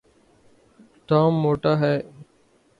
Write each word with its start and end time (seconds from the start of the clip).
Tom 1.07 1.31
موٹا 1.41 1.73
ہے 1.79 1.95